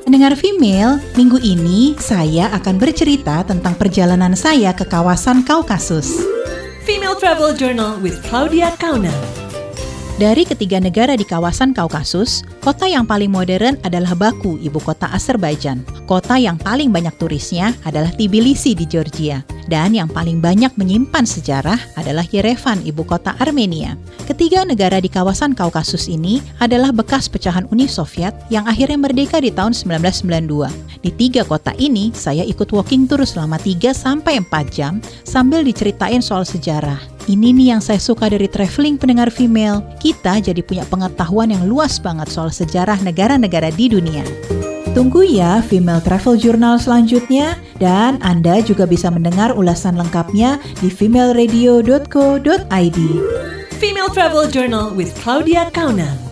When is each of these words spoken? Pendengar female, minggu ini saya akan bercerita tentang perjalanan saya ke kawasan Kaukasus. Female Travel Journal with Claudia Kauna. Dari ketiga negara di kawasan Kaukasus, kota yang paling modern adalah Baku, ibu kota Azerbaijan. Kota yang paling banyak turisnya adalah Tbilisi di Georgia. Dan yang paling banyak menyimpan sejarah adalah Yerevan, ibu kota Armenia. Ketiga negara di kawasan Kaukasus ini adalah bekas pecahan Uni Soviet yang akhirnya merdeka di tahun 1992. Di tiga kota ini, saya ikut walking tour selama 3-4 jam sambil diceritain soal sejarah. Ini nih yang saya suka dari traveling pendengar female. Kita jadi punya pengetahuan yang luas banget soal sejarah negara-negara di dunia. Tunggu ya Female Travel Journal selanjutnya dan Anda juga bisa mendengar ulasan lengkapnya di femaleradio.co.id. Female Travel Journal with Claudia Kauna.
Pendengar 0.00 0.32
female, 0.32 0.96
minggu 1.12 1.36
ini 1.44 1.92
saya 2.00 2.48
akan 2.56 2.80
bercerita 2.80 3.44
tentang 3.44 3.76
perjalanan 3.76 4.32
saya 4.32 4.72
ke 4.72 4.88
kawasan 4.88 5.44
Kaukasus. 5.44 6.24
Female 6.88 7.16
Travel 7.20 7.52
Journal 7.52 8.00
with 8.00 8.16
Claudia 8.24 8.72
Kauna. 8.80 9.39
Dari 10.20 10.44
ketiga 10.44 10.76
negara 10.76 11.16
di 11.16 11.24
kawasan 11.24 11.72
Kaukasus, 11.72 12.44
kota 12.60 12.84
yang 12.84 13.08
paling 13.08 13.32
modern 13.32 13.80
adalah 13.80 14.12
Baku, 14.12 14.60
ibu 14.60 14.76
kota 14.76 15.08
Azerbaijan. 15.08 15.80
Kota 16.04 16.36
yang 16.36 16.60
paling 16.60 16.92
banyak 16.92 17.16
turisnya 17.16 17.72
adalah 17.88 18.12
Tbilisi 18.12 18.76
di 18.76 18.84
Georgia. 18.84 19.40
Dan 19.64 19.96
yang 19.96 20.12
paling 20.12 20.44
banyak 20.44 20.76
menyimpan 20.76 21.24
sejarah 21.24 21.80
adalah 21.96 22.28
Yerevan, 22.28 22.84
ibu 22.84 23.00
kota 23.00 23.32
Armenia. 23.40 23.96
Ketiga 24.28 24.60
negara 24.68 25.00
di 25.00 25.08
kawasan 25.08 25.56
Kaukasus 25.56 26.04
ini 26.04 26.44
adalah 26.60 26.92
bekas 26.92 27.24
pecahan 27.24 27.64
Uni 27.72 27.88
Soviet 27.88 28.36
yang 28.52 28.68
akhirnya 28.68 29.00
merdeka 29.00 29.40
di 29.40 29.48
tahun 29.48 29.72
1992. 29.72 31.00
Di 31.00 31.16
tiga 31.16 31.48
kota 31.48 31.72
ini, 31.80 32.12
saya 32.12 32.44
ikut 32.44 32.68
walking 32.68 33.08
tour 33.08 33.24
selama 33.24 33.56
3-4 33.56 34.20
jam 34.68 35.00
sambil 35.24 35.64
diceritain 35.64 36.20
soal 36.20 36.44
sejarah. 36.44 37.19
Ini 37.30 37.54
nih 37.54 37.70
yang 37.70 37.78
saya 37.78 38.02
suka 38.02 38.26
dari 38.26 38.50
traveling 38.50 38.98
pendengar 38.98 39.30
female. 39.30 39.86
Kita 40.02 40.42
jadi 40.42 40.66
punya 40.66 40.82
pengetahuan 40.90 41.54
yang 41.54 41.62
luas 41.70 42.02
banget 42.02 42.26
soal 42.26 42.50
sejarah 42.50 42.98
negara-negara 43.06 43.70
di 43.70 43.86
dunia. 43.86 44.26
Tunggu 44.90 45.22
ya 45.22 45.62
Female 45.62 46.02
Travel 46.02 46.34
Journal 46.42 46.82
selanjutnya 46.82 47.54
dan 47.78 48.18
Anda 48.26 48.58
juga 48.66 48.82
bisa 48.82 49.14
mendengar 49.14 49.54
ulasan 49.54 49.94
lengkapnya 49.94 50.58
di 50.82 50.90
femaleradio.co.id. 50.90 52.98
Female 53.78 54.10
Travel 54.10 54.50
Journal 54.50 54.90
with 54.98 55.14
Claudia 55.22 55.70
Kauna. 55.70 56.29